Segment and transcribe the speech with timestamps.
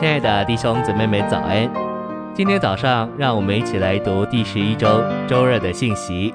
[0.00, 1.70] 亲爱的弟兄姊妹们，早安！
[2.34, 6.32] 今天早上，让我们一起来读第十一周周二的信息。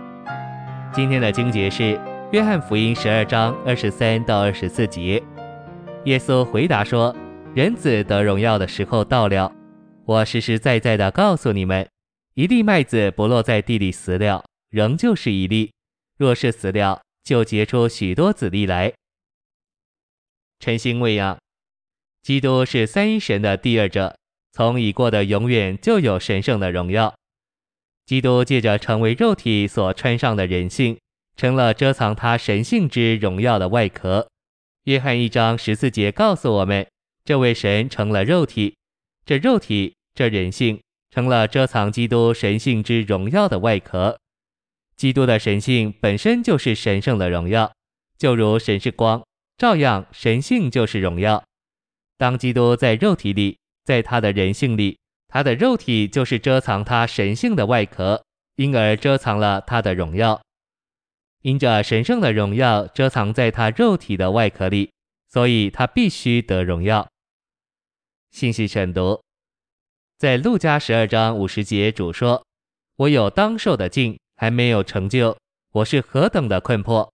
[0.94, 1.82] 今天的经节是
[2.32, 5.20] 《约翰福音》十二章二十三到二十四节。
[6.04, 7.16] 耶稣回答说
[7.56, 9.52] ：“人子得荣耀的时候到了。
[10.06, 11.90] 我实实在在的告诉你们，
[12.36, 15.72] 一粒麦子不落在地里死了，仍旧是一粒；
[16.20, 18.94] 若是死了，就结出许多子粒来。”
[20.62, 21.36] 晨星喂养。
[22.26, 24.18] 基督是三一神的第二者，
[24.52, 27.14] 从已过的永远就有神圣的荣耀。
[28.08, 30.98] 基督借着成为肉体所穿上的人性，
[31.38, 34.28] 成了遮藏他神性之荣耀的外壳。
[34.86, 36.88] 约翰一章十四节告诉我们，
[37.24, 38.76] 这位神成了肉体，
[39.24, 40.82] 这肉体这人性
[41.12, 44.18] 成了遮藏基督神性之荣耀的外壳。
[44.96, 47.72] 基督的神性本身就是神圣的荣耀，
[48.18, 49.24] 就如神是光，
[49.60, 51.44] 照样神性就是荣耀。
[52.18, 58.24] 当基督在肉体里，在他的人性里，他的肉体就是遮藏他神性的外壳，
[58.56, 60.42] 因而遮藏了他的荣耀。
[61.42, 64.92] 因着神圣的荣耀遮藏在他肉体的外壳里，
[65.30, 67.08] 所以他必须得荣耀。
[68.32, 69.22] 信息选读，
[70.18, 72.44] 在路加十二章五十节，主说
[72.98, 75.38] ：“我有当受的境，还没有成就，
[75.72, 77.12] 我是何等的困迫！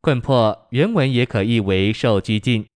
[0.00, 2.66] 困迫原文也可译为受拘禁。”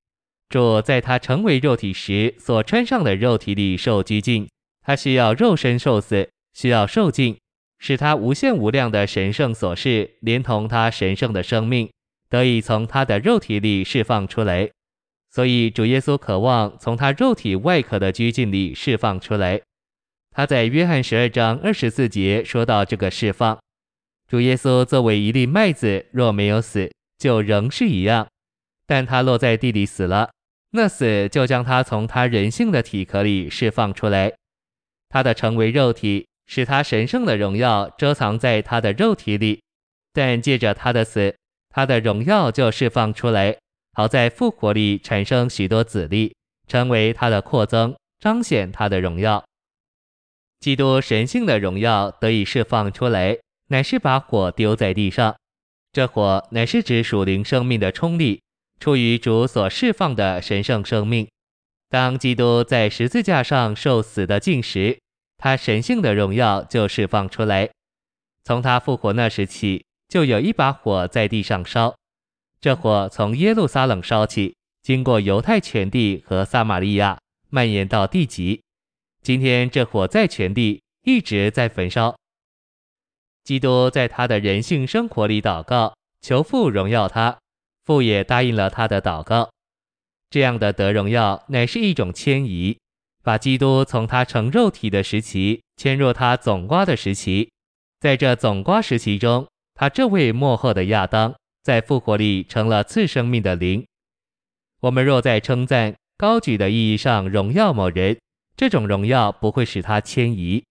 [0.52, 4.46] 主在他成为肉体时所穿上的肉体里受拘禁，
[4.82, 7.38] 他需要肉身受死，需要受尽，
[7.78, 11.90] 使他无限无量的神圣所示，连同他神圣的生命，
[12.28, 14.68] 得以从他的肉体里释放出来。
[15.30, 19.58] 所以主耶稣渴望从他肉体外壳的拘禁里释放出来。
[20.32, 23.58] 他在约翰十二章二十四节说到这个释放，
[24.28, 28.28] 主耶稣作为一粒麦子，若没有死，就仍是一样，
[28.86, 30.28] 但他落在地里死了。
[30.74, 34.32] 那死就将他从他人性的体壳里释放出来，
[35.10, 39.62] 他的成为肉体，使他神圣的荣耀遮藏在他的肉体里，
[40.14, 41.36] 但借着他的死，
[41.68, 43.54] 他的荣耀就释放出来，
[43.92, 46.34] 好在复活里产生许多子粒，
[46.66, 49.44] 成为他的扩增，彰显他的荣耀。
[50.60, 53.36] 基督神性的荣耀得以释放出来，
[53.68, 55.36] 乃是把火丢在地上，
[55.92, 58.40] 这火乃是指属灵生命的冲力。
[58.82, 61.28] 出于主所释放的神圣生命，
[61.88, 64.98] 当基督在十字架上受死的禁时，
[65.38, 67.70] 他神性的荣耀就释放出来。
[68.42, 71.94] 从他复活那时起，就有一把火在地上烧。
[72.60, 77.20] 这火从耶路撒冷烧起，经过犹太全地和撒玛利亚，
[77.50, 78.62] 蔓延到地极。
[79.22, 82.16] 今天这火在全地一直在焚烧。
[83.44, 87.38] 基督在他的人性生活里祷告，求父荣耀他。
[87.84, 89.50] 父也答应了他的祷告，
[90.30, 92.78] 这样的得荣耀乃是一种迁移，
[93.22, 97.50] 把基督从他成肉体的时期迁入他总瓜的时期，
[98.00, 103.84] 在这总瓜时期中，他这位幕后的亚当在复活里成了次生命的灵。
[104.80, 108.18] 我们若在称赞高举的意义上荣耀某人，
[108.56, 110.62] 这种荣耀不会使他迁移；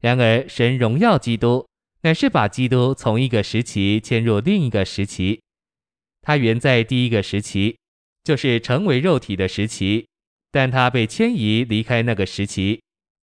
[0.00, 1.66] 然而神荣耀基督，
[2.02, 5.40] 乃是把基督从一个时期迁入另一个时期。
[6.22, 7.76] 他原在第一个时期，
[8.24, 10.06] 就是成为肉体的时期，
[10.50, 12.80] 但他被迁移离开那个时期，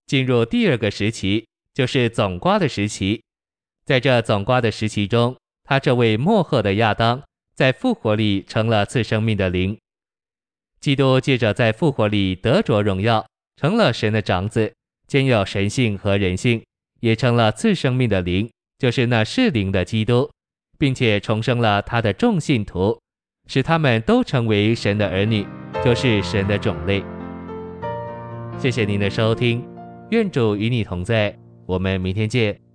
[0.06, 3.22] 进入第二个时期，就是总瓜的时期。
[3.84, 7.22] 在这总瓜的时期中，他这位末后的亚当
[7.54, 9.78] 在复活里成了次生命的灵。
[10.80, 13.26] 基督借着在复活里得着荣耀，
[13.56, 14.74] 成了神的长子，
[15.06, 16.64] 兼有神性和人性，
[17.00, 20.30] 也成了次生命的灵，就是那是灵的基督。
[20.78, 22.98] 并且重生了他的众信徒，
[23.46, 25.46] 使他们都成为神的儿女，
[25.84, 27.02] 就是神的种类。
[28.58, 29.66] 谢谢您的收听，
[30.10, 32.67] 愿主与你同在，我们明天见。